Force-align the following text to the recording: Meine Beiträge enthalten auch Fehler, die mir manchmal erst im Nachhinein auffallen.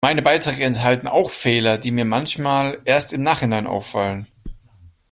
Meine 0.03 0.23
Beiträge 0.23 0.63
enthalten 0.63 1.05
auch 1.07 1.29
Fehler, 1.29 1.77
die 1.77 1.91
mir 1.91 2.05
manchmal 2.05 2.81
erst 2.85 3.13
im 3.13 3.21
Nachhinein 3.21 3.67
auffallen. 3.67 4.25